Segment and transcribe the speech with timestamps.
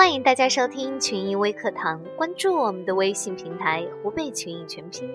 [0.00, 5.06] 欢迎大家收听群益微课堂，关注我们的微信平台“湖北群益全拼”。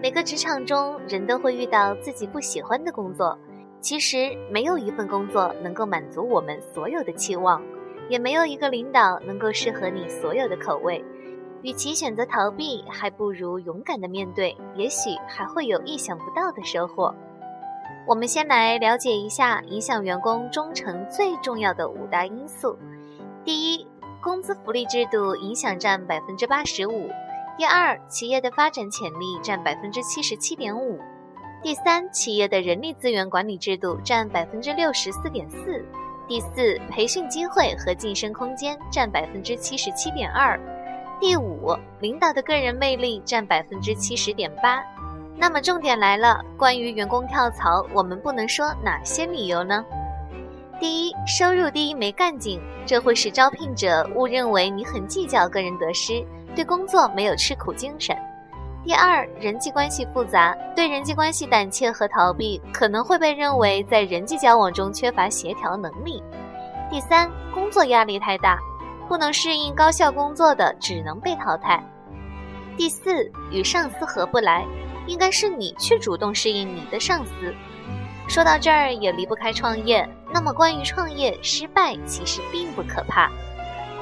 [0.00, 3.38] 每个职场中，人都会遇到自己不喜欢的工作。
[3.82, 7.62] 其实，没有一份工作能够满足我们所有的期望，
[8.08, 11.04] 也没有一个领导能够适合你所有的口味。
[11.60, 17.14] 与其选择逃避，还不如勇敢的面对，也许还会有意想不到的收获。
[18.06, 22.74] 我们先来了解一下影响员工忠诚最重要的五大因素。
[23.42, 23.86] 第一，
[24.22, 27.08] 工资福利制度影响占百分之八十五。
[27.56, 31.00] 第二，企业的发展潜力占百分之七十七点五。
[31.62, 35.82] 第三，企业的人力资源管理制度占百分之六十四点四。
[36.28, 40.60] 第四，培训机会和晋升空间占百分之七十七点二。
[41.18, 44.82] 第五，领导的个人魅力占百分之七十点八。
[45.34, 49.82] 那么重点来了，关于员工跳槽，我们不能说哪些理由呢？
[50.80, 56.24] 第一，收入低没干劲，这会使招聘者误认为你很计较个人得失，
[56.56, 58.16] 对工作没有吃苦精神。
[58.82, 66.22] 第二，人际关系复杂，对人际关系胆怯和逃避，可能会被认为在人际交往中缺乏协调能力。
[66.90, 68.58] 第三，工作压力太大。
[69.06, 71.84] 不能适应高效工作的，只能被淘汰。
[72.76, 74.64] 第四，与上司合不来，
[75.08, 77.52] 应该是你去主动适应你的上司。
[78.30, 80.08] 说到这儿，也离不开创业。
[80.32, 83.28] 那么，关于创业失败，其实并不可怕。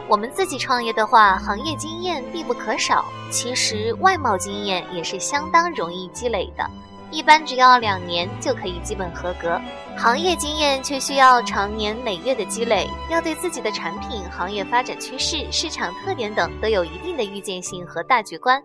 [0.07, 6.71] 我们自己创业的话，行业经验必不可少，其实外贸经验也是相当容易积累的。
[7.11, 9.59] 一般只要两年就可以基本合格，
[9.97, 18.63] 行业经验却需要常年累月的积累，要对自己的产品、行业发展趋势、市场特点等都有一定的预见性和大局观。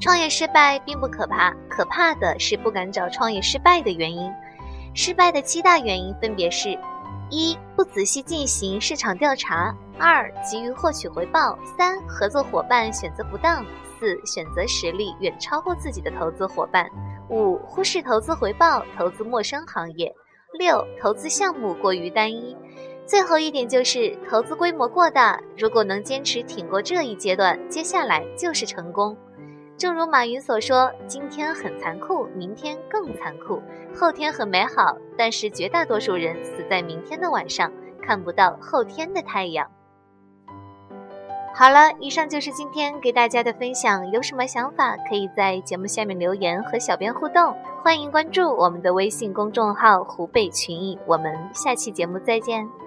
[0.00, 4.32] 创业失败并不可怕，可怕的是不敢找创业失败的原因。
[4.94, 6.78] 失败的七大原因分别是：
[7.28, 13.64] 一、不仔细进行市场调查；二、急于获取回报；三、合作伙伴选择不当；
[13.98, 16.88] 四、选择实力远超过自己的投资伙伴。
[17.28, 20.08] 五、忽视投资回报，投资陌生行业；
[20.58, 22.56] 六、投资项目过于单一；
[23.04, 25.40] 最后一点就是投资规模过大。
[25.58, 29.16] 如果能坚持挺过这一阶段，接下来就是成功。
[29.76, 33.60] 正如马云所说：“今天很残酷，明天更残酷，
[33.94, 37.70] 后天很美好，但是绝大多数人死在明天的晚上，
[38.00, 39.68] 看不到后天的太阳。”
[41.56, 44.10] 好了，以上就是今天给大家的分享。
[44.10, 47.54] 有什么想法，可以在节目下面留言和小编互动。
[47.82, 52.83] 欢迎关注我们的微信公众号“湖北群艺”，我们下期节目再见。